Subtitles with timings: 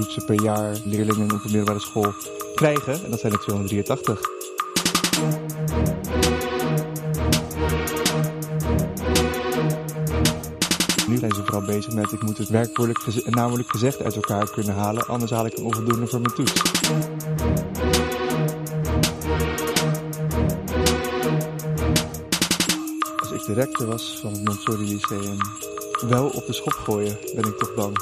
[0.00, 2.14] toetsen per jaar leerlingen op de middelbare school
[2.54, 3.04] krijgen.
[3.04, 4.20] En dat zijn er 283.
[11.06, 14.50] Nu zijn ze vooral bezig met ik moet het werkwoordelijk en namelijk gezegd uit elkaar
[14.50, 16.62] kunnen halen, anders haal ik een onvoldoende voor mijn toets.
[23.20, 25.38] Als ik de rector was van het Montessori Lyceum,
[26.08, 27.96] wel op de schop gooien, ben ik toch bang.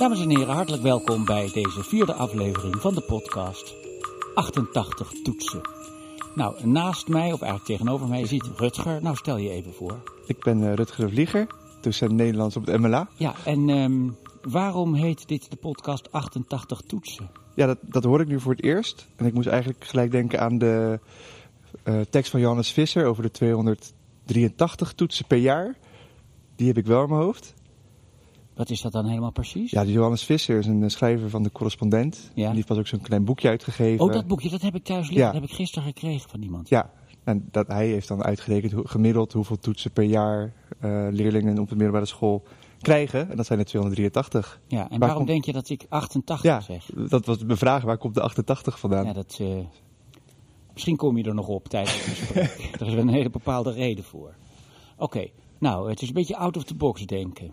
[0.00, 3.74] Dames en heren, hartelijk welkom bij deze vierde aflevering van de podcast
[4.34, 5.60] 88 Toetsen.
[6.34, 9.02] Nou, naast mij, of eigenlijk tegenover mij, zit Rutger.
[9.02, 10.02] Nou, stel je even voor.
[10.26, 11.46] Ik ben eh, Rutger de Vlieger,
[11.80, 13.08] docent Nederlands op het MLA.
[13.16, 14.08] Ja, en ehm,
[14.52, 17.30] waarom heet dit de podcast 88 Toetsen?
[17.54, 19.08] Ja, dat, dat hoor ik nu voor het eerst.
[19.16, 21.00] En ik moest eigenlijk gelijk denken aan de
[21.82, 25.76] eh, tekst van Johannes Visser over de 283 toetsen per jaar.
[26.56, 27.54] Die heb ik wel in mijn hoofd.
[28.60, 29.70] Wat is dat dan helemaal precies?
[29.70, 32.30] Ja, die Johannes Visser is een eh, schrijver van de correspondent.
[32.34, 32.46] Ja.
[32.46, 34.04] Die heeft pas ook zo'n klein boekje uitgegeven.
[34.04, 35.18] Oh, dat boekje, dat heb ik thuis liggen.
[35.26, 35.32] Ja.
[35.32, 36.68] Dat heb ik gisteren gekregen van iemand.
[36.68, 36.90] Ja,
[37.24, 41.68] en dat, hij heeft dan uitgerekend hoe, gemiddeld hoeveel toetsen per jaar eh, leerlingen op
[41.68, 42.42] de middelbare school
[42.80, 43.30] krijgen.
[43.30, 44.60] En dat zijn er 283.
[44.66, 46.90] Ja, en Waar waarom komt- denk je dat ik 88 Ja, zeg?
[47.08, 47.82] dat was mijn vraag.
[47.82, 49.04] Waar komt de 88 vandaan?
[49.04, 49.46] Ja, dat, eh,
[50.72, 52.70] misschien kom je er nog op tijdens het gesprek.
[52.80, 54.34] er is wel een hele bepaalde reden voor.
[54.96, 55.26] Oké,
[55.58, 57.52] nou, het is een beetje out of the box denken.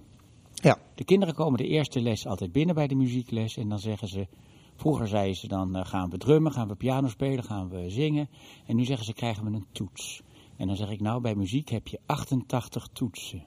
[0.63, 0.77] Ja.
[0.95, 4.27] De kinderen komen de eerste les altijd binnen bij de muziekles en dan zeggen ze...
[4.75, 8.29] Vroeger zeiden ze dan eh, gaan we drummen, gaan we piano spelen, gaan we zingen.
[8.65, 10.21] En nu zeggen ze krijgen we een toets.
[10.57, 13.43] En dan zeg ik nou, bij muziek heb je 88 toetsen.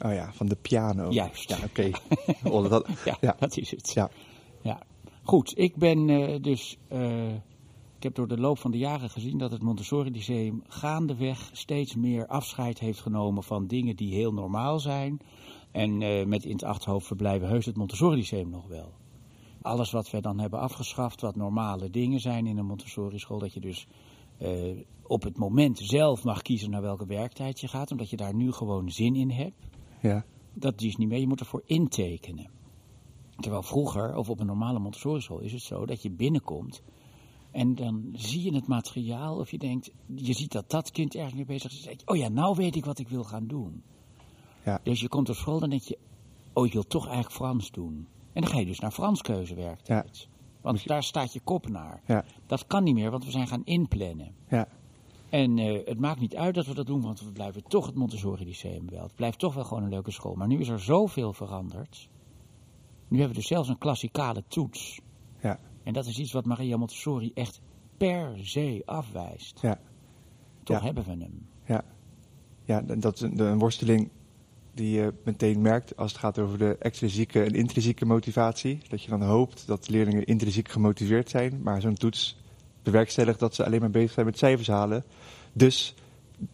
[0.00, 1.10] Oh ja, van de piano.
[1.10, 1.48] Juist.
[1.48, 1.90] Ja, oké.
[2.54, 3.36] Oh, dat- Ja, ja.
[3.38, 3.92] dat is het.
[3.92, 4.10] Ja.
[4.62, 4.82] Ja,
[5.22, 5.58] goed.
[5.58, 6.76] Ik ben eh, dus.
[6.88, 7.34] eh,
[7.96, 11.94] ik heb door de loop van de jaren gezien dat het Montessori Lyceum gaandeweg steeds
[11.96, 15.20] meer afscheid heeft genomen van dingen die heel normaal zijn.
[15.72, 18.92] En eh, met in het achterhoofd verblijven heus het Montessori Lyceum nog wel.
[19.62, 23.52] Alles wat we dan hebben afgeschaft, wat normale dingen zijn in een Montessori school, dat
[23.52, 23.86] je dus
[24.38, 24.50] eh,
[25.02, 28.52] op het moment zelf mag kiezen naar welke werktijd je gaat, omdat je daar nu
[28.52, 29.66] gewoon zin in hebt.
[30.00, 30.24] ja.
[30.54, 32.50] Dat is niet meer, je moet ervoor intekenen.
[33.36, 36.82] Terwijl vroeger, of op een normale Montessori school, is het zo dat je binnenkomt
[37.52, 41.34] en dan zie je het materiaal of je denkt, je ziet dat dat kind ergens
[41.34, 42.04] mee bezig is.
[42.04, 43.82] Oh ja, nou weet ik wat ik wil gaan doen.
[44.64, 44.80] Ja.
[44.82, 45.98] Dus je komt op school, dan denk je,
[46.52, 48.06] oh ik wil toch eigenlijk Frans doen.
[48.32, 50.28] En dan ga je dus naar Frans keuzewerktijd.
[50.60, 52.02] Want daar staat je kop naar.
[52.06, 52.24] Ja.
[52.46, 54.34] Dat kan niet meer, want we zijn gaan inplannen.
[54.48, 54.68] Ja.
[55.28, 57.94] En eh, het maakt niet uit dat we dat doen, want we blijven toch het
[57.94, 59.02] Montessori Lyceum wel.
[59.02, 60.34] Het blijft toch wel gewoon een leuke school.
[60.34, 62.08] Maar nu is er zoveel veranderd.
[63.08, 65.00] Nu hebben we dus zelfs een klassikale toets.
[65.42, 65.58] Ja.
[65.82, 67.60] En dat is iets wat Maria Montessori echt
[67.96, 69.60] per se afwijst.
[69.60, 69.80] Ja.
[70.62, 70.84] Toch Ja.
[70.84, 71.48] hebben we hem.
[71.66, 71.84] Ja,
[72.64, 74.10] ja dat is worsteling
[74.74, 78.78] die je meteen merkt als het gaat over de extrinsieke en intrinsieke motivatie.
[78.88, 82.40] Dat je dan hoopt dat leerlingen intrinsiek gemotiveerd zijn, maar zo'n toets
[82.82, 85.04] bewerkstelligt dat ze alleen maar bezig zijn met cijfers halen.
[85.52, 85.94] Dus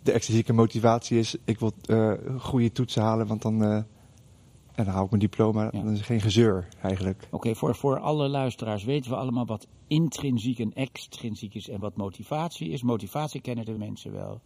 [0.03, 4.87] de extrinsieke motivatie is, ik wil eh, goede toetsen halen, want dan, eh, en dan
[4.87, 5.63] haal ik mijn diploma.
[5.63, 5.71] Ja.
[5.71, 7.29] Dan is er geen gezeur eigenlijk.
[7.31, 11.97] Oké, voor, voor alle luisteraars weten we allemaal wat intrinsiek en extrinsiek is en wat
[11.97, 12.83] motivatie is.
[12.83, 14.41] Motivatie kennen de mensen wel.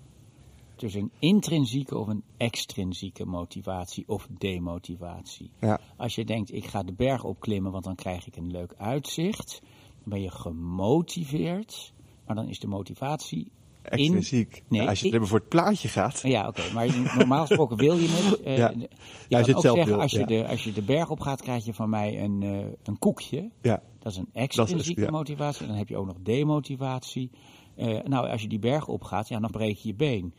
[0.77, 5.51] Dus een intrinsieke of een extrinsieke motivatie of demotivatie.
[5.61, 8.75] Ja, Als je denkt, ik ga de berg opklimmen, want dan krijg ik een leuk
[8.79, 9.61] uitzicht.
[9.99, 11.93] Dan ben je gemotiveerd,
[12.27, 13.51] maar dan is de motivatie...
[13.83, 14.63] extrinsiek.
[14.69, 16.21] Nee, Ja, als je maar voor het plaatje gaat.
[16.23, 18.41] Ja, oké, maar normaal gesproken wil je het.
[18.43, 18.71] eh, Ja.
[18.71, 18.89] Je
[19.29, 21.11] Ja, als je het ook zelf zeggen, wil, als, je de, als je de berg
[21.11, 23.51] op gaat, krijg je van mij een, eh, een koekje.
[23.63, 25.67] Ja, Dat is een extrinsieke motivatie.
[25.67, 27.31] Dan heb je ook nog demotivatie.
[27.75, 30.35] Eh, nou, als je die berg opgaat, ja, dan breek je je been.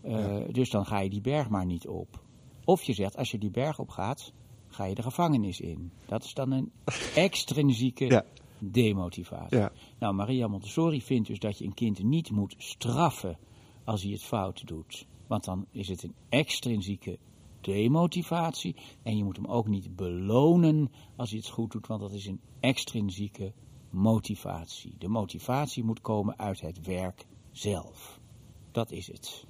[0.00, 2.22] Eh, Dus dan ga je die berg maar niet op.
[2.64, 4.32] Of je zegt, als je die berg opgaat,
[4.68, 5.90] ga je de gevangenis in.
[6.06, 6.72] Dat is dan een
[7.14, 8.24] extrinsieke
[8.58, 9.58] demotivatie.
[9.58, 9.72] Ja.
[9.98, 13.38] Nou, Maria Montessori vindt dus dat je een kind niet moet straffen
[13.84, 15.06] als hij het fout doet.
[15.26, 17.18] Want dan is het een extrinsieke
[17.60, 18.76] demotivatie.
[19.02, 22.26] En je moet hem ook niet belonen als hij het goed doet, want dat is
[22.26, 23.52] een extrinsieke
[23.90, 24.94] motivatie.
[24.98, 28.20] De motivatie moet komen uit het werk zelf.
[28.72, 29.46] Dat is het.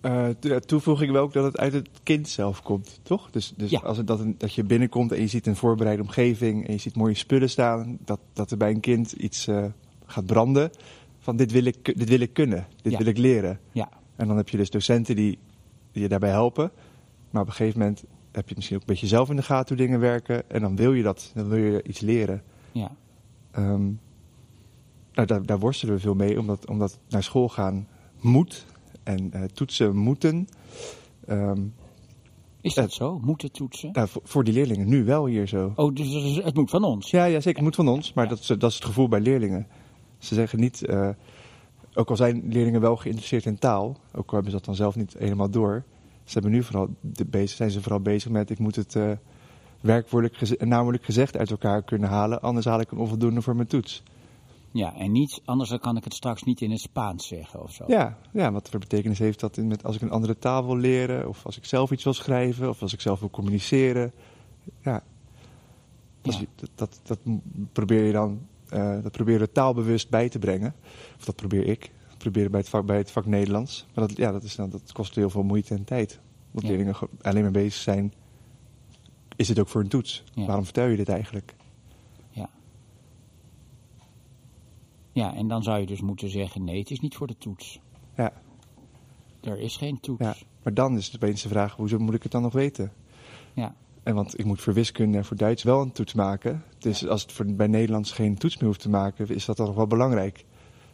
[0.00, 3.30] Eh, to- toevoeging wel ook dat het uit het kind zelf komt, toch?
[3.30, 3.78] Dus, dus Ja.
[3.80, 6.78] als het, dat, een- dat je binnenkomt en je ziet een voorbereide omgeving en je
[6.78, 9.64] ziet mooie spullen staan, dat, dat er bij een kind iets eh,
[10.06, 10.70] gaat branden
[11.18, 12.98] van dit wil ik, dit wil ik kunnen, dit Ja.
[12.98, 13.60] wil ik leren.
[13.72, 15.38] Ja, En dan heb je dus docenten die,
[15.92, 16.70] die je daarbij helpen,
[17.30, 19.76] maar op een gegeven moment heb je misschien ook een beetje zelf in de gaten
[19.76, 22.42] hoe dingen werken en dan wil je dat, dan wil je iets leren.
[22.72, 22.90] ja.
[23.50, 23.90] Ehm,
[25.12, 27.88] nou, daar, daar worstelen we veel mee, omdat, omdat naar school gaan
[28.20, 28.66] moet.
[29.16, 30.48] En eh, toetsen moeten.
[31.26, 31.62] Ehm,
[32.60, 33.18] Is dat zo?
[33.22, 33.90] Moeten toetsen?
[33.92, 35.72] nou, voor, die leerlingen nu wel hier zo.
[35.76, 37.10] Oh, dus het moet van ons.
[37.10, 37.54] Ja, ja zeker.
[37.54, 38.12] Het moet van ons.
[38.12, 38.30] Maar Ja.
[38.30, 39.66] dat, is, dat is het gevoel bij leerlingen.
[40.18, 41.08] Ze zeggen niet, eh,
[41.94, 44.96] ook al zijn leerlingen wel geïnteresseerd in taal, ook al hebben ze dat dan zelf
[44.96, 45.84] niet helemaal door.
[46.24, 49.10] Ze hebben nu vooral de bezig, zijn ze vooral bezig met, ik moet het eh
[49.80, 53.68] werkwoordelijk en naamwoordelijk gezegd uit elkaar kunnen halen, anders haal ik een onvoldoende voor mijn
[53.68, 54.02] toets.
[54.72, 57.72] Ja, en niet, anders dan kan ik het straks niet in het Spaans zeggen of
[57.72, 57.84] zo.
[57.86, 60.76] Ja, ja, wat voor betekenis heeft dat in met, als ik een andere taal wil
[60.76, 64.12] leren, of als ik zelf iets wil schrijven, of als ik zelf wil communiceren.
[64.82, 65.02] Ja,
[66.22, 66.44] dat, Ja.
[66.54, 67.18] dat, dat, dat
[67.72, 70.74] probeer je dan, eh, dat proberen we taalbewust bij te brengen.
[71.18, 73.86] Of dat probeer ik, proberen bij het vak, bij het vak Nederlands.
[73.94, 76.20] Maar dat, ja, dat, is dan, dat kost heel veel moeite en tijd.
[76.50, 76.70] Want Ja.
[76.70, 78.12] leerlingen alleen maar bezig zijn,
[79.36, 80.24] is dit ook voor een toets?
[80.34, 80.44] Ja.
[80.46, 81.54] Waarom vertel je dit eigenlijk?
[85.12, 87.80] Ja, en dan zou je dus moeten zeggen: nee, het is niet voor de toets.
[88.16, 88.32] Ja,
[89.40, 90.24] Er is geen toets.
[90.24, 90.34] ja.
[90.62, 92.92] Maar dan is het opeens de vraag, hoezo moet ik het dan nog weten?
[93.54, 93.74] Ja.
[94.02, 96.64] En want ik moet voor wiskunde en voor Duits wel een toets maken.
[96.78, 99.66] Dus als het voor, bij Nederlands geen toets meer hoeft te maken, is dat dan
[99.66, 100.44] nog wel belangrijk.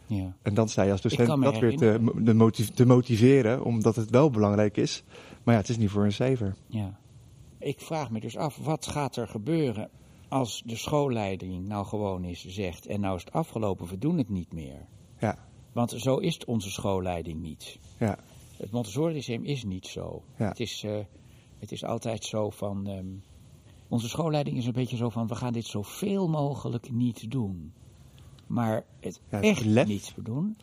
[0.05, 0.35] ja.
[0.41, 4.29] En dan sta je als docent dat weer te, de te motiveren, omdat het wel
[4.29, 5.03] belangrijk is.
[5.43, 6.55] Maar ja, het is niet voor een cijfer.
[6.67, 6.99] Ja.
[7.59, 9.89] Ik vraag me dus af, wat gaat er gebeuren
[10.27, 12.85] als de schoolleiding nou gewoon eens zegt...
[12.85, 14.85] en nou is het afgelopen, we doen het niet meer.
[15.19, 15.37] Ja,
[15.71, 17.79] Want zo is onze schoolleiding niet.
[17.99, 18.17] ja,
[18.57, 20.23] Het Montessori Lyceum is niet zo.
[20.37, 20.47] Ja.
[20.47, 20.97] Het, is, eh,
[21.59, 22.87] het is altijd zo van...
[22.87, 23.05] ehm,
[23.87, 27.73] onze schoolleiding is een beetje zo van, we gaan dit zoveel mogelijk niet doen.
[28.47, 29.87] Maar het Ja, echt lef.
[29.87, 30.57] niet doen...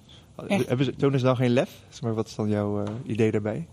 [0.47, 0.69] Echt?
[0.69, 1.87] Hebben ze, tonen ze dan geen lef?
[2.03, 3.69] Maar, wat is dan jouw eh, idee daarbij?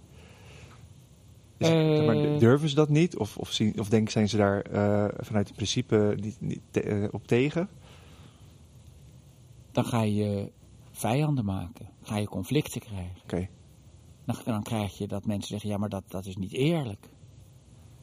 [2.05, 2.39] Maar, Eh.
[2.39, 3.17] durven ze dat niet?
[3.17, 6.81] Of, of, zien, of denken zijn ze daar eh, vanuit het principe niet, niet te-
[6.81, 7.69] eh, op tegen?
[9.71, 10.51] dan ga je
[10.91, 11.87] vijanden maken.
[12.01, 13.15] Ga je conflicten krijgen.
[13.23, 13.47] Oké,
[14.25, 17.09] Dan, dan krijg je dat mensen zeggen, ja, maar dat, dat is niet eerlijk.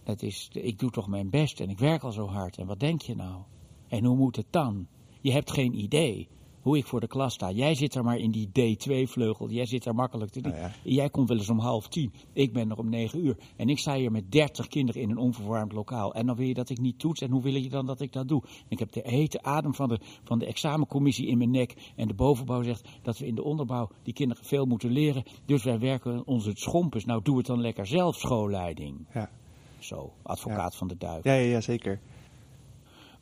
[0.05, 2.57] Dat is, ik doe toch mijn best en ik werk al zo hard.
[2.59, 3.43] En wat denk je nou?
[3.89, 4.87] En hoe moet het dan?
[5.21, 6.29] Je hebt geen idee
[6.69, 7.51] hoe ik voor de klas sta.
[7.51, 9.51] Jij zit er maar in die D2-vleugel.
[9.51, 10.53] Jij zit daar makkelijk te doen.
[10.53, 10.73] Nou ja.
[10.83, 12.13] Jij komt wel eens om half tien.
[12.33, 13.37] Ik ben er om negen uur.
[13.57, 16.15] En ik sta hier met dertig kinderen in een onverwarmd lokaal.
[16.15, 17.21] En dan wil je dat ik niet toets.
[17.21, 18.43] En hoe wil je dan dat ik dat doe?
[18.43, 21.93] En ik heb de hete adem van de, van de examencommissie in mijn nek.
[21.97, 25.23] En de bovenbouw zegt dat we in de onderbouw die kinderen veel moeten leren.
[25.45, 27.05] Dus wij werken onze schompers.
[27.05, 29.07] Nou, doe het dan lekker zelf, schoolleiding.
[29.15, 29.31] ja.
[29.79, 31.31] Zo, advocaat van de duivel.
[31.33, 32.01] Ja, ja, ja, zeker.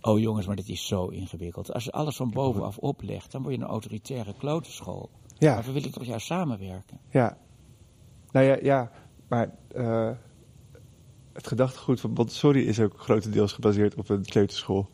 [0.07, 1.73] Oh jongens, maar dit is zo ingewikkeld.
[1.73, 5.11] Als je alles van bovenaf oplegt, dan word je een autoritaire klotenschool.
[5.39, 5.55] Ja.
[5.55, 7.01] Maar we willen toch juist samenwerken?
[7.11, 7.39] Ja.
[8.31, 8.91] Nou ja, ja
[9.29, 10.11] maar eh,
[11.33, 14.89] het gedachtegoed van Montessori is ook grotendeels gebaseerd op een kleuterschool.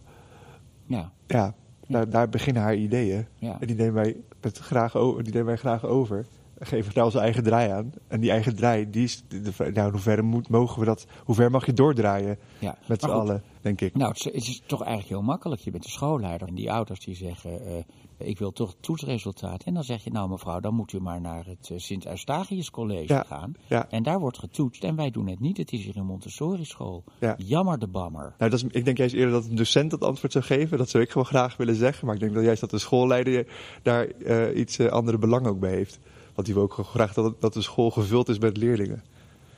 [0.86, 1.54] Ja, Ja,
[1.86, 3.26] daar, daar beginnen haar ideeën.
[3.38, 3.60] Ja.
[3.60, 6.26] En die nemen, wij met graag die nemen wij graag over.
[6.62, 7.92] En geven daar onze eigen draai aan.
[8.08, 9.24] En die eigen draai, die is,
[9.72, 12.78] nou, hoe ver moet, mogen we dat, hoe ver mag je doordraaien ja.
[12.86, 13.94] met z'n allen, denk ik.
[13.94, 15.60] Nou, het is, toch eigenlijk heel makkelijk.
[15.60, 16.48] Je bent de schoolleider.
[16.48, 17.84] En die ouders die zeggen, eh,
[18.16, 19.62] ik wil toch toetsresultaat.
[19.62, 23.12] En dan zeg je, nou mevrouw, dan moet u maar naar het eh, Sint-Eustachius College
[23.12, 23.52] Ja, gaan.
[23.66, 23.88] ja.
[23.90, 24.84] En daar wordt getoetst.
[24.84, 25.56] En wij doen het niet.
[25.56, 27.04] Het is hier een Montessori school.
[27.20, 27.34] Ja.
[27.38, 28.34] Jammer de bammer.
[28.38, 30.78] Nou, dat is, ik denk juist eerder dat een docent dat antwoord zou geven.
[30.78, 32.06] Dat zou ik gewoon graag willen zeggen.
[32.06, 33.46] Maar ik denk dat juist dat de schoolleider
[33.82, 36.00] daar eh, iets andere belang ook bij heeft.
[36.34, 39.02] Want die wil ook graag dat, dat de school gevuld is met leerlingen.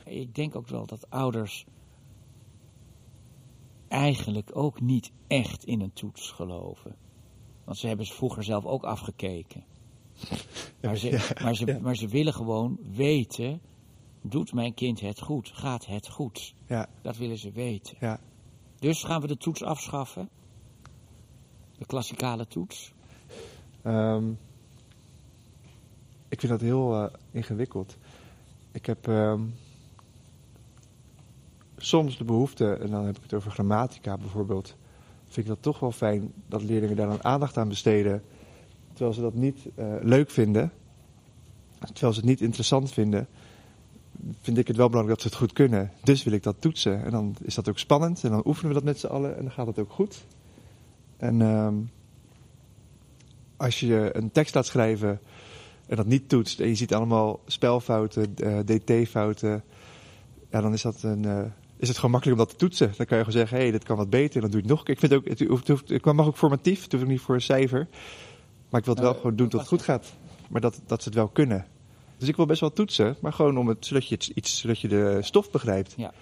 [0.05, 1.65] Ik denk ook wel dat ouders
[3.87, 6.95] eigenlijk ook niet echt in een toets geloven.
[7.63, 9.63] Want ze hebben ze vroeger zelf ook afgekeken.
[10.81, 11.79] Maar ze, Ja, maar ze, ja.
[11.79, 13.61] maar ze willen gewoon weten,
[14.21, 15.49] doet mijn kind het goed?
[15.53, 16.53] Gaat het goed?
[16.67, 17.97] Ja, Dat willen ze weten.
[17.99, 18.19] ja.
[18.79, 20.29] Dus gaan we de toets afschaffen?
[21.77, 22.93] De klassikale toets?
[23.81, 24.23] Ehm,
[26.35, 27.97] ik vind dat heel eh, ingewikkeld.
[28.71, 29.41] Ik heb ehm,
[31.77, 34.75] soms de behoefte, en dan heb ik het over grammatica bijvoorbeeld,
[35.23, 38.23] vind ik dat toch wel fijn dat leerlingen daar dan aandacht aan besteden,
[38.93, 40.71] terwijl ze dat niet eh, leuk vinden,
[41.79, 43.27] terwijl ze het niet interessant vinden,
[44.41, 45.91] vind ik het wel belangrijk dat ze het goed kunnen.
[46.03, 47.03] Dus wil ik dat toetsen.
[47.03, 49.41] En dan is dat ook spannend en dan oefenen we dat met z'n allen en
[49.41, 50.25] dan gaat het ook goed.
[51.17, 51.75] En ehm,
[53.57, 55.19] als je een tekst laat schrijven
[55.87, 59.63] en dat niet toetst en je ziet allemaal spelfouten, eh, dt-fouten,
[60.51, 61.43] ja, dan is, dat een, eh,
[61.77, 62.93] is het gewoon makkelijk om dat te toetsen.
[62.97, 64.67] Dan kan je gewoon zeggen, hé, hey, dit kan wat beter en dan doe je
[64.67, 64.87] het nog.
[64.87, 67.21] Ik vind ook, het, hoeft, het, hoeft- het mag ook formatief, het hoeft ook niet
[67.21, 67.87] voor een cijfer.
[68.69, 70.13] Maar ik wil het wel gewoon doen tot het goed gaat.
[70.49, 71.65] Maar dat, dat ze het wel kunnen.
[72.17, 74.79] Dus ik wil best wel toetsen, maar gewoon om het, zodat, je het, iets, zodat
[74.79, 75.93] je de stof begrijpt.
[75.97, 76.13] Ja.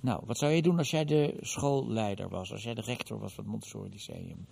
[0.00, 2.52] Nou, wat zou je doen als jij de schoolleider was?
[2.52, 4.46] Als jij de rector was van het Montessori Lyceum?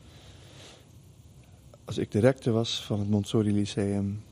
[1.89, 4.23] als ik de rector was van het Montsori Lyceum,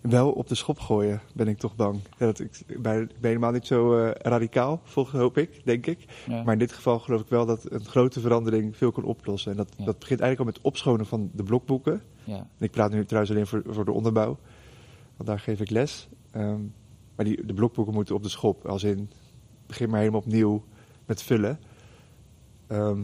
[0.00, 2.00] wel op de schop gooien, ben ik toch bang.
[2.18, 6.04] Dat ik, ik ben helemaal niet zo eh, radicaal, volgens hoop ik, denk ik.
[6.26, 9.50] Maar in dit geval geloof ik wel dat een grote verandering veel kan oplossen.
[9.50, 12.02] En dat, dat begint eigenlijk al met opschonen van de blokboeken.
[12.24, 12.46] Ja.
[12.58, 14.38] Ik praat nu trouwens alleen voor, de onderbouw,
[15.16, 16.08] want daar geef ik les.
[16.30, 16.60] Ehm,
[17.16, 19.10] maar die, de blokboeken moeten op de schop, als in
[19.66, 20.64] begin maar helemaal opnieuw
[21.06, 21.58] met vullen.
[22.66, 23.00] Ehm,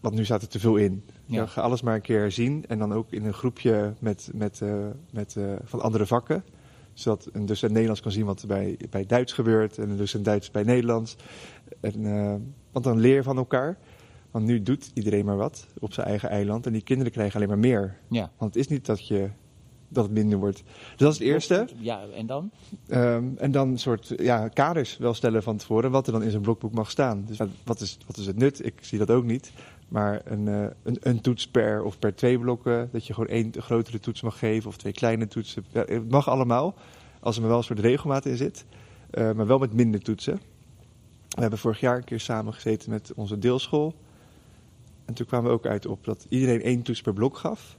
[0.00, 1.04] want nu staat er te veel in.
[1.24, 1.46] Ja.
[1.46, 4.86] Ga alles maar een keer zien en dan ook in een groepje met, met, eh,
[5.12, 6.44] met, eh, van andere vakken.
[6.92, 10.24] Zodat een docent Nederlands kan zien wat er bij, bij Duits gebeurt en een docent
[10.24, 11.16] Duits bij Nederlands.
[11.80, 12.34] En, eh,
[12.72, 13.78] want dan leer je van elkaar.
[14.30, 17.48] Want nu doet iedereen maar wat op zijn eigen eiland en die kinderen krijgen alleen
[17.48, 17.96] maar meer.
[18.08, 18.30] ja.
[18.38, 19.28] Want het is niet dat, je,
[19.88, 20.56] dat het minder wordt.
[20.56, 21.68] Dus dat is het eerste.
[21.78, 22.50] Ja, en dan?
[22.88, 26.30] Ehm, en dan een soort ja, kaders wel stellen van tevoren wat er dan in
[26.30, 27.24] zo'n blokboek mag staan.
[27.26, 28.64] Dus wat is, wat is het nut?
[28.64, 29.52] Ik zie dat ook niet.
[29.88, 32.88] Maar een, eh, een, een toets per of per twee blokken.
[32.92, 35.64] Dat je gewoon één grotere toets mag geven of twee kleine toetsen.
[35.68, 36.74] Ja, het mag allemaal,
[37.20, 38.64] als er maar wel een soort regelmaat in zit.
[39.10, 40.40] Eh, maar wel met minder toetsen.
[41.28, 43.94] We hebben vorig jaar een keer samen gezeten met onze deelschool.
[45.04, 47.76] En toen kwamen we ook uit op dat iedereen één toets per blok gaf.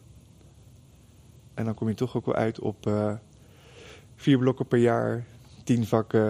[1.54, 3.14] En dan kom je toch ook wel uit op eh,
[4.16, 5.26] vier blokken per jaar,
[5.64, 6.26] tien vakken.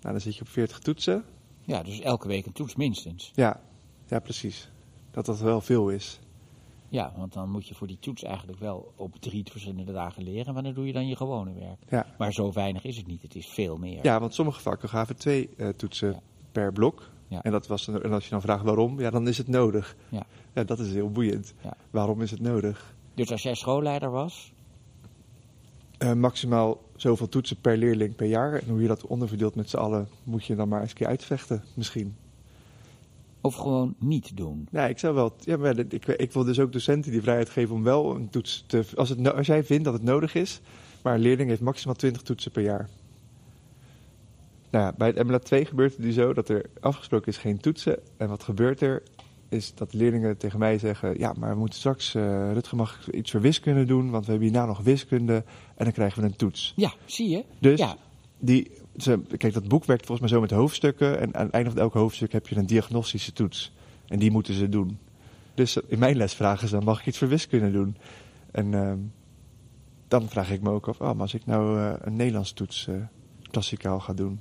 [0.00, 1.24] Nou, dan zit je op 40 toetsen.
[1.64, 3.32] Ja, dus elke week een toets minstens.
[3.34, 3.60] Ja,
[4.06, 4.70] ja precies.
[5.12, 6.20] Dat dat wel veel is.
[6.88, 10.54] Ja, want dan moet je voor die toets eigenlijk wel op drie verschillende dagen leren.
[10.54, 11.78] Wanneer doe je dan je gewone werk?
[11.88, 13.22] Ja, Maar zo weinig is het niet.
[13.22, 13.98] Het is veel meer.
[14.04, 16.20] ja want sommige vakken gaven twee eh, toetsen Ja.
[16.52, 17.10] per blok.
[17.28, 17.42] Ja.
[17.42, 19.96] En, dat was, en als je dan vraagt waarom, ja, dan is het nodig.
[20.08, 20.22] Ja.
[20.54, 21.54] Ja, dat is heel boeiend.
[21.90, 22.94] Waarom is het nodig?
[23.14, 24.52] Dus als jij schoolleider was,
[25.98, 28.52] Eh, maximaal zoveel toetsen per leerling per jaar.
[28.54, 31.06] En hoe je dat onderverdeelt met z'n allen, moet je dan maar eens een keer
[31.06, 32.16] uitvechten, misschien.
[33.42, 34.68] Of gewoon niet doen.
[34.70, 35.34] Ja, ik zou wel.
[35.40, 38.64] Ja, maar ik, ik wil dus ook docenten die vrijheid geven om wel een toets
[38.66, 38.84] te.
[38.96, 40.60] Als, het, als jij vindt dat het nodig is,
[41.02, 42.88] maar een leerling heeft maximaal 20 toetsen per jaar.
[44.70, 47.60] Nou ja, bij het MLA 2 gebeurt het nu zo dat er afgesproken is geen
[47.60, 47.98] toetsen.
[48.16, 49.02] En wat gebeurt er?
[49.48, 52.14] Is dat leerlingen tegen mij zeggen: Ja, maar we moeten straks.
[52.14, 55.34] eh Rutger mag iets voor wiskunde doen, want we hebben hierna nog wiskunde.
[55.76, 56.72] En dan krijgen we een toets.
[56.76, 57.44] Ja, zie je?
[57.58, 57.96] Dus Ja,
[58.38, 61.20] die, ze, kijk, dat boek werkt volgens mij zo met hoofdstukken.
[61.20, 63.72] En aan het einde van elk hoofdstuk heb je een diagnostische toets.
[64.06, 64.98] En die moeten ze doen.
[65.54, 67.96] Dus in mijn les vragen ze dan, mag ik iets voor wiskunde doen?
[68.50, 68.98] En ehm,
[70.08, 72.86] dan vraag ik me ook af, oh, maar als ik nou eh, een Nederlands toets
[72.86, 72.94] eh,
[73.50, 74.40] klassikaal ga doen,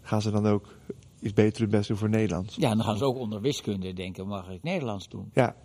[0.00, 0.74] gaan ze dan ook
[1.20, 2.56] iets beter hun best doen voor Nederlands?
[2.56, 5.30] ja, dan gaan ze ook onder wiskunde denken, mag ik Nederlands doen?
[5.32, 5.56] Ja.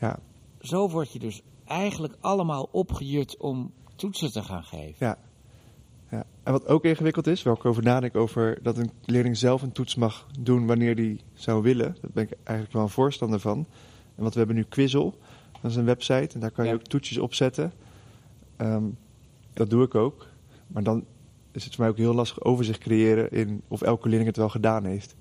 [0.00, 0.18] Ja,
[0.60, 5.06] Zo word je dus eigenlijk allemaal opgejut om toetsen te gaan geven.
[5.06, 5.18] Ja.
[6.44, 9.72] En wat ook ingewikkeld is, waar ik over nadenk, over dat een leerling zelf een
[9.72, 11.96] toets mag doen wanneer die zou willen.
[12.00, 13.58] Daar ben ik eigenlijk wel een voorstander van.
[14.14, 15.18] En want we hebben nu Quizzel,
[15.60, 16.76] dat is een website en daar kan je Ja.
[16.76, 17.72] ook toetsjes op zetten.
[18.56, 18.84] Ehm,
[19.52, 20.26] dat doe ik ook.
[20.66, 21.04] Maar dan
[21.52, 24.48] is het voor mij ook heel lastig overzicht creëren in of elke leerling het wel
[24.48, 25.14] gedaan heeft.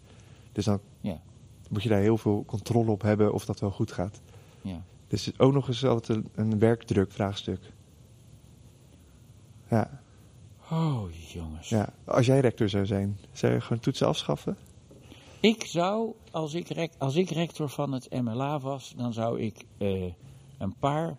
[0.51, 1.21] Dus dan Ja,
[1.69, 4.21] moet je daar heel veel controle op hebben of dat wel goed gaat.
[4.61, 4.81] ja.
[5.07, 7.59] Dus het is ook nog eens altijd een, een werkdruk vraagstuk.
[9.69, 10.01] Ja.
[10.71, 11.69] Oh, jongens.
[11.69, 14.57] Ja, als jij rector zou zijn, zou je gewoon toetsen afschaffen?
[15.39, 20.13] Ik zou, als ik, als ik rector van het MLA was, dan zou ik eh,
[20.57, 21.17] een paar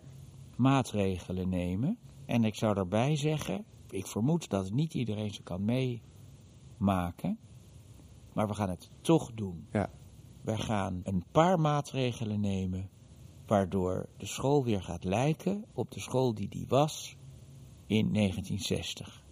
[0.55, 1.97] maatregelen nemen.
[2.25, 7.37] En ik zou daarbij zeggen, ik vermoed dat niet iedereen ze kan meemaken.
[8.33, 9.67] Maar we gaan het toch doen.
[9.71, 9.89] Ja.
[10.41, 12.89] We gaan een paar maatregelen nemen
[13.45, 17.15] waardoor de school weer gaat lijken op de school die die was
[17.87, 19.23] in 1960.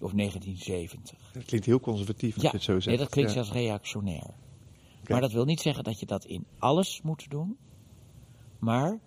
[0.00, 1.30] Of 1970.
[1.32, 2.86] Dat klinkt heel conservatief als Ja, je het zo zegt.
[2.86, 3.36] nee, dat klinkt ja.
[3.42, 4.34] zelfs reactionair.
[5.08, 7.56] Maar dat wil niet zeggen dat je dat in alles moet doen.
[8.58, 9.00] Maar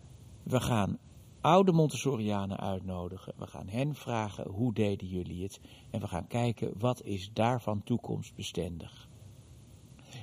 [0.44, 0.98] we gaan
[1.42, 3.34] oude Montessorianen uitnodigen.
[3.38, 5.60] We gaan hen vragen hoe deden jullie het.
[5.92, 9.08] En we gaan kijken wat is daarvan toekomstbestendig.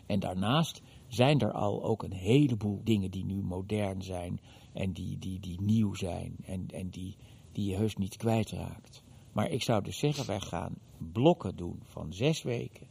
[0.06, 4.40] En daarnaast zijn er al ook een heleboel dingen die nu modern zijn.
[4.73, 6.37] En die, die, die nieuw zijn.
[6.44, 7.16] En, en die,
[7.52, 9.02] die je heus niet kwijtraakt.
[9.37, 10.75] Maar ik zou dus zeggen, wij gaan
[11.12, 12.87] blokken doen van zes weken.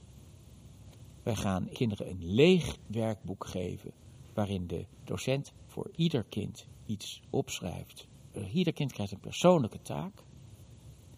[1.23, 3.91] Wij gaan kinderen een leeg werkboek geven.
[4.33, 8.07] Waarin de docent voor ieder kind iets opschrijft.
[8.31, 10.23] Eh, Ieder kind krijgt een persoonlijke taak.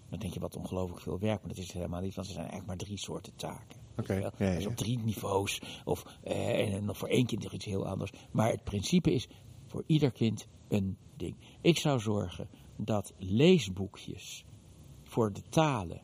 [0.10, 2.34] Dan denk je wat ongelooflijk veel werk, maar dat is het helemaal niet, want er
[2.34, 3.80] zijn eigenlijk maar drie soorten taken.
[3.98, 7.66] Oké, ja, ja, Dus op drie niveaus, of eh, en voor één kind nog iets
[7.66, 8.12] heel anders.
[8.32, 9.28] Maar het principe is
[9.66, 11.36] voor ieder kind een ding.
[11.62, 14.46] Ik zou zorgen dat leesboekjes
[15.08, 16.02] voor de talen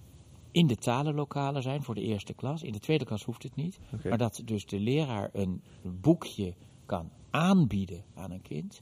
[0.54, 2.64] in de talenlokalen zijn voor de eerste klas.
[2.64, 3.80] In de tweede klas hoeft het niet.
[4.04, 5.64] Maar dat dus de leraar een
[6.02, 6.56] boekje
[6.86, 8.82] kan aanbieden aan een kind.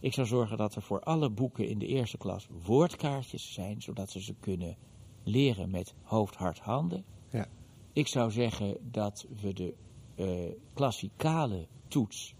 [0.00, 4.10] Ik zou zorgen dat er voor alle boeken in de eerste klas woordkaartjes zijn, zodat
[4.10, 4.76] ze ze kunnen
[5.22, 7.04] leren met hoofd, hart, handen.
[7.30, 7.46] Ja.
[7.92, 9.74] Ik zou zeggen dat we de
[10.14, 12.34] eh, klassikale toets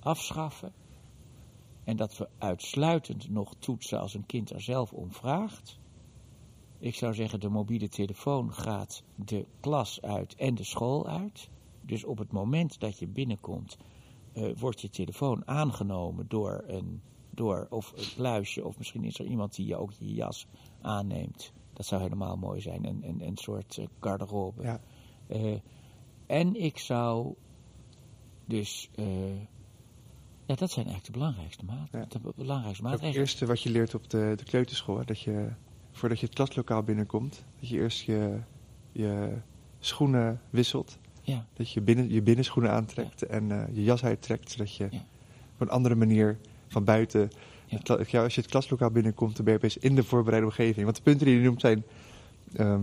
[0.00, 0.72] afschaffen.
[1.84, 5.80] En dat we uitsluitend nog toetsen als een kind er zelf om vraagt.
[6.82, 11.48] Ik zou zeggen, de mobiele telefoon gaat de klas uit en de school uit.
[11.80, 13.76] Dus op het moment dat je binnenkomt,
[14.32, 19.26] eh, wordt je telefoon aangenomen door een door of een kluisje, of misschien is er
[19.26, 20.46] iemand die je ook je jas
[20.80, 21.52] aanneemt.
[21.72, 24.62] Dat zou helemaal mooi zijn, een, een, een soort eh, garderobe.
[24.62, 24.80] Ja.
[25.26, 25.58] Eh,
[26.26, 27.34] en ik zou
[28.44, 28.90] dus,
[30.46, 32.08] ja, dat zijn eigenlijk de belangrijkste maatregelen.
[32.22, 32.30] Ja.
[32.30, 35.52] De belangrijkste het eerste wat je leert op de, de kleuterschool, hè, dat je
[35.92, 38.38] voordat je het klaslokaal binnenkomt, dat je eerst je,
[38.92, 39.32] je
[39.78, 40.98] schoenen wisselt.
[41.22, 44.98] Ja, Dat je binnen, je binnenschoenen aantrekt en eh, je jas uittrekt, zodat je Ja.
[45.54, 47.30] op een andere manier van buiten.
[47.68, 50.84] Het als je het klaslokaal binnenkomt, dan ben je opeens in de voorbereide omgeving.
[50.84, 51.82] Want de punten die je noemt zijn
[52.52, 52.80] ehm,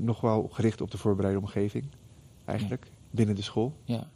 [0.00, 1.84] nog wel gericht op de voorbereide omgeving,
[2.44, 3.76] eigenlijk, binnen de school.
[3.84, 4.08] ja.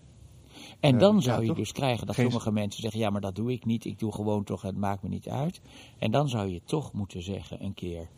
[0.81, 1.57] En dan zou je toch?
[1.57, 3.85] dus krijgen dat Geen- sommige mensen zeggen, ja, maar dat doe ik niet.
[3.85, 5.61] Ik doe gewoon toch, het maakt me niet uit.
[5.99, 8.09] En dan zou je toch moeten zeggen een keer,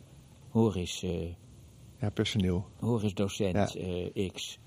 [0.49, 1.27] hoor eens, eh,
[1.99, 2.65] Ja, personeel.
[2.79, 3.81] hoor eens docent Ja.
[3.81, 4.57] eh, X.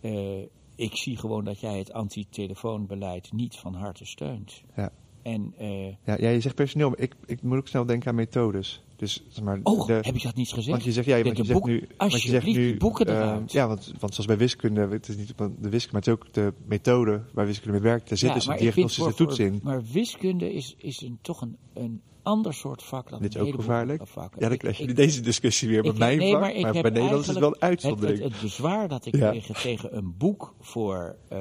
[0.00, 0.40] Eh,
[0.76, 4.62] ik zie gewoon dat jij het antitelefoonbeleid niet van harte steunt.
[4.76, 4.90] Ja.
[5.24, 8.14] En, eh, Ja, ja, je zegt personeel, maar ik, ik moet ook snel denken aan
[8.14, 8.82] methodes.
[8.96, 10.68] Dus, zeg maar, oh, de- heb ik dat niet gezegd?
[10.68, 11.88] Want je zegt, ja, De- want je zegt boek- nu...
[11.96, 13.52] want je zegt nu boeken eh, eruit.
[13.52, 16.32] ja, want, want zoals bij wiskunde, het is niet de wiskunde, maar het is ook
[16.32, 18.08] de methode waar wiskunde mee werkt.
[18.08, 19.60] Daar zit Ja, dus een diagnostische toets in.
[19.62, 23.54] Maar wiskunde is, is een, toch een, een ander soort vak dan Dit is ook
[23.54, 24.02] gevaarlijk.
[24.06, 24.40] vakken.
[24.42, 27.20] Ja, dan krijg je ik- deze discussie weer bij mijn nee, vak, maar bij Nederlands
[27.20, 28.18] is het wel een uitzondering.
[28.18, 29.30] Het, het, het bezwaar dat ik Ja.
[29.30, 31.38] tegen, tegen een boek voor, eh,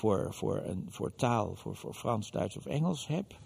[0.00, 3.38] voor, voor, een, voor taal, voor, voor Frans, Duits of Engels heb.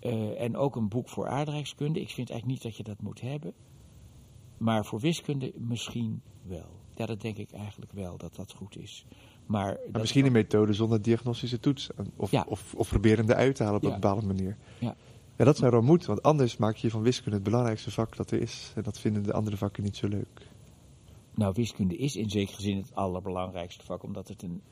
[0.00, 2.00] eh, en ook een boek voor aardrijkskunde.
[2.00, 3.52] Ik vind eigenlijk niet dat je dat moet hebben.
[4.58, 6.70] Maar voor wiskunde misschien wel.
[6.94, 9.06] Ja, dat denk ik eigenlijk wel dat dat goed is.
[9.46, 11.88] Maar, misschien een methode zonder diagnostische toets.
[12.16, 12.44] Of, Ja.
[12.48, 13.94] of, of proberen hem uit te halen op Ja.
[13.94, 14.56] een bepaalde manier.
[14.78, 14.96] Ja.
[15.36, 18.30] Ja, dat zou dan moeten, want anders maak je van wiskunde het belangrijkste vak dat
[18.30, 18.72] er is.
[18.76, 20.46] En dat vinden de andere vakken niet zo leuk.
[21.34, 24.62] Nou, wiskunde is in zekere zin het allerbelangrijkste vak, omdat het een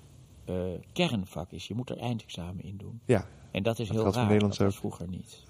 [0.45, 0.55] eh,
[0.93, 1.67] kernvak is.
[1.67, 3.01] Je moet er eindexamen in doen.
[3.05, 5.45] Ja, En dat is Dat heel raar, dat was vroeger niet.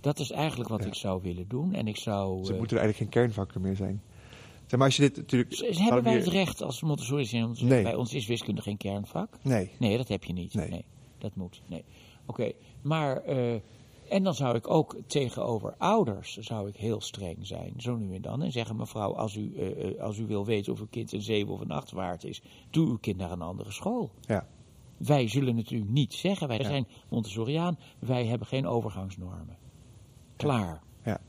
[0.00, 0.86] Dat is eigenlijk wat Ja.
[0.86, 1.74] ik zou willen doen.
[1.74, 2.42] En ik zou...
[2.44, 4.02] er eh, moeten er eigenlijk geen kernvakken meer zijn.
[4.66, 5.56] Zeg maar als je dit natuurlijk...
[5.78, 7.84] hebben wij het recht als Montessori zijn om te zeggen, Nee.
[7.84, 9.38] bij ons is wiskunde geen kernvak?
[9.42, 9.70] Nee.
[9.78, 10.54] Nee, dat heb je niet.
[10.54, 10.68] Nee.
[10.70, 10.84] Nee,
[11.18, 11.62] dat moet.
[11.66, 11.84] Nee.
[12.26, 13.16] Oké, maar...
[13.24, 13.54] eh,
[14.10, 18.22] en dan zou ik ook tegenover ouders zou ik heel streng zijn, zo nu en
[18.22, 18.42] dan.
[18.42, 21.22] En zeggen, mevrouw, als u, eh, eh, als u wil weten of uw kind een
[21.22, 24.10] 7 of een 8 waard is, doe uw kind naar een andere school.
[24.20, 24.46] Ja.
[24.96, 26.64] Wij zullen natuurlijk niet zeggen, wij Ja.
[26.64, 29.58] zijn Montessoriaan, wij hebben geen overgangsnormen.
[30.36, 30.82] Klaar.
[31.04, 31.20] Ja.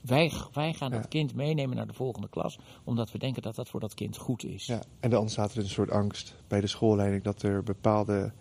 [0.00, 3.68] Wij, wij gaan het kind meenemen naar de volgende klas, omdat we denken dat dat
[3.68, 4.66] voor dat kind goed is.
[4.66, 8.32] Ja, en dan ontstaat er een soort angst bij de schoolleiding dat er bepaalde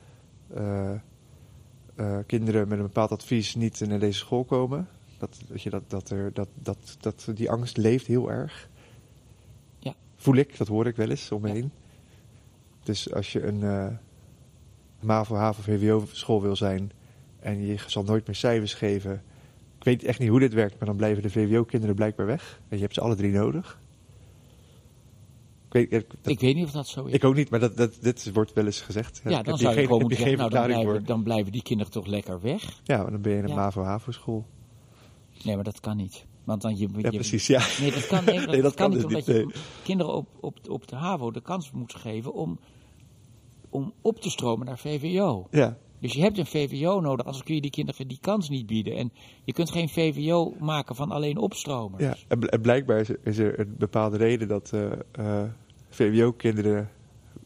[0.54, 0.92] eh,
[2.00, 4.88] eh, kinderen met een bepaald advies niet naar deze school komen.
[5.18, 8.70] Dat, weet je, dat, dat, er, dat, dat, dat die angst leeft heel erg.
[9.80, 9.94] Ja.
[10.16, 11.54] Voel ik, dat hoor ik wel eens om me Ja.
[11.54, 11.72] heen.
[12.84, 13.88] Dus als je een uh,
[15.00, 16.92] MAVO, HAVO, VWO school wil zijn
[17.40, 19.24] en je zal nooit meer cijfers geven.
[19.78, 22.60] Ik weet echt niet hoe dit werkt, maar dan blijven de VWO-kinderen blijkbaar weg.
[22.68, 23.80] En je hebt ze alle drie nodig.
[25.72, 27.14] Ik weet, ik, dat- Ik weet niet of dat zo is.
[27.14, 29.22] ik ook niet, maar dat, dat, dit wordt wel eens gezegd.
[29.24, 31.04] ja, dan zou je gewoon moeten zeggen, nou, dan blijven, voor.
[31.04, 32.80] dan blijven die kinderen toch lekker weg.
[32.84, 33.56] Ja, maar dan ben je in een Ja.
[33.56, 34.46] MAVO-HAVO-school.
[35.44, 36.26] Nee, maar dat kan niet.
[36.44, 37.62] Want dan je, Ja, precies, ja.
[37.80, 40.14] Nee, dat kan, nee, dat, Nee, dat kan kan niet, dus omdat niet, je kinderen
[40.14, 42.60] op, op, op de HAVO de kans moet geven om,
[43.70, 45.48] om op te stromen naar VWO.
[45.52, 48.66] Ja, Dus je hebt een VWO nodig, anders kun je die kinderen die kans niet
[48.66, 48.96] bieden.
[48.96, 49.12] En
[49.44, 52.04] je kunt geen VWO maken van alleen opstromers.
[52.04, 52.16] ja.
[52.28, 55.50] En, bl- en blijkbaar is er, is er een bepaalde reden dat eh, eh,
[55.90, 56.90] VWO-kinderen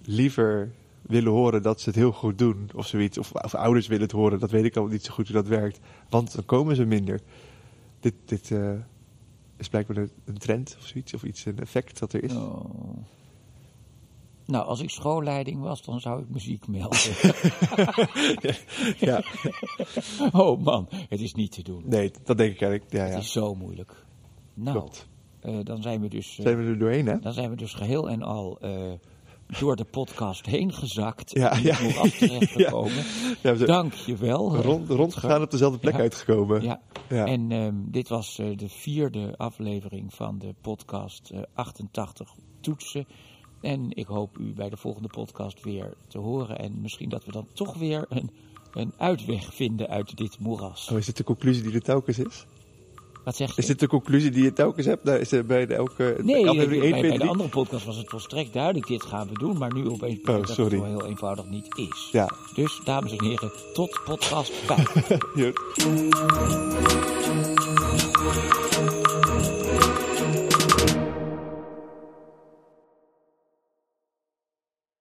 [0.02, 3.18] liever willen horen dat ze het heel goed doen of zoiets.
[3.18, 5.48] Of, of ouders willen het horen, dat weet ik al niet zo goed hoe dat
[5.48, 5.80] werkt.
[6.10, 7.20] Want dan komen ze minder.
[8.00, 8.72] Dit, dit eh,
[9.58, 12.36] is blijkbaar een, een trend of zoiets, of iets, een effect dat er is.
[12.36, 12.66] Oh.
[14.46, 17.00] Nou, als ik schoolleiding was, dan zou ik muziek melden.
[19.00, 19.24] Ja,
[20.42, 21.84] oh man, het is niet te doen.
[21.86, 22.92] nee, dat denk ik eigenlijk.
[22.94, 23.12] Ja, ja.
[23.14, 24.06] Het is zo moeilijk.
[24.54, 25.08] Nou, Klopt.
[25.40, 26.38] eh, dan zijn we dus...
[26.38, 27.20] eh, Zijn we er doorheen, hè?
[27.20, 28.92] Dan zijn we dus geheel en al eh,
[29.60, 31.32] door de podcast heen gezakt.
[31.32, 31.76] Ja, ja.
[32.00, 32.92] af terechtgekomen.
[33.42, 34.56] Ja, zijn Dank je wel.
[34.56, 36.00] rond, rondgegaan op dezelfde plek Ja.
[36.00, 36.62] uitgekomen.
[36.62, 36.82] Ja.
[37.10, 37.26] Ja.
[37.26, 43.08] En ehm, dit was de vierde aflevering van de podcast eh, 88 Toetsen.
[43.64, 46.60] En ik hoop u bij de volgende podcast weer te horen.
[46.60, 48.30] En misschien dat we dan toch weer een,
[48.74, 50.90] een uitweg vinden uit dit moeras.
[50.92, 52.46] Oh, is dit de conclusie die er telkens is?
[53.24, 53.62] Wat zeg je?
[53.62, 55.04] Is dit de conclusie die je telkens hebt?
[55.04, 57.30] Nou, is er bij de elke Nee, bij, 1, bij 2, de 3?
[57.30, 58.88] andere podcast was het volstrekt duidelijk.
[58.88, 59.58] Dit gaan we doen.
[59.58, 60.78] Maar nu opeens Oh, dat sorry.
[60.78, 62.10] het heel eenvoudig niet is.
[62.12, 62.30] Ja.
[62.56, 65.08] Dus, dames en heren, tot podcast 5.
[65.36, 65.52] Ja.